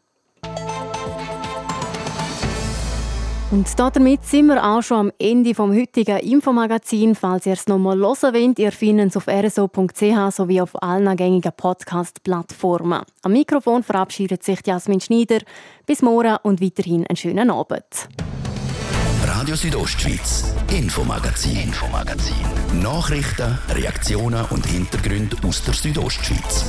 Und 3.50 3.78
damit 3.78 4.26
sind 4.26 4.48
wir 4.48 4.62
auch 4.62 4.82
schon 4.82 4.98
am 4.98 5.12
Ende 5.18 5.54
vom 5.54 5.74
heutigen 5.74 6.18
Infomagazin. 6.18 7.14
Falls 7.14 7.46
ihr 7.46 7.54
es 7.54 7.66
nochmal 7.66 7.96
hören 7.96 8.34
wollt, 8.34 8.58
ihr 8.58 8.72
findet 8.72 9.08
es 9.08 9.16
auf 9.16 9.26
rso.ch 9.26 10.34
sowie 10.34 10.60
auf 10.60 10.82
allen 10.82 11.16
gängigen 11.16 11.52
Podcast-Plattformen. 11.56 13.02
Am 13.22 13.32
Mikrofon 13.32 13.82
verabschiedet 13.82 14.42
sich 14.42 14.58
Jasmin 14.66 15.00
Schneider. 15.00 15.38
Bis 15.86 16.02
morgen 16.02 16.36
und 16.42 16.60
weiterhin 16.60 17.06
einen 17.06 17.16
schönen 17.16 17.50
Abend. 17.50 18.10
Radio 19.24 19.56
Südostschweiz, 19.56 20.54
Infomagazin, 20.70 21.56
Infomagazin. 21.56 22.36
Nachrichten, 22.82 23.58
Reaktionen 23.70 24.44
und 24.50 24.66
Hintergründe 24.66 25.36
aus 25.46 25.64
der 25.64 25.72
Südostschweiz. 25.72 26.66